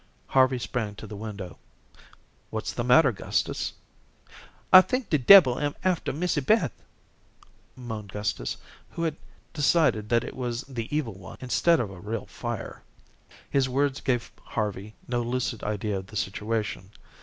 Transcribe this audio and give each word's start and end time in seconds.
Harvey 0.29 0.57
sprang 0.57 0.95
to 0.95 1.05
the 1.05 1.15
window. 1.15 1.59
"What's 2.49 2.73
the 2.73 2.83
matter, 2.83 3.11
Gustus?" 3.11 3.73
"I 4.73 4.81
think 4.81 5.11
de 5.11 5.19
debbil 5.19 5.59
am 5.59 5.75
after 5.83 6.11
Missy 6.11 6.41
Beth," 6.41 6.71
moaned 7.75 8.11
Gustus, 8.11 8.57
who 8.93 9.03
had 9.03 9.15
decided 9.53 10.09
that 10.09 10.23
it 10.23 10.35
was 10.35 10.63
the 10.63 10.87
Evil 10.89 11.13
One 11.13 11.37
instead 11.39 11.79
of 11.79 11.91
a 11.91 11.99
real 11.99 12.25
fire. 12.25 12.81
His 13.47 13.69
words 13.69 14.01
gave 14.01 14.31
Harvey 14.43 14.95
no 15.07 15.21
lucid 15.21 15.63
idea 15.63 15.97
of 15.97 16.07
the 16.07 16.15
situation. 16.15 16.89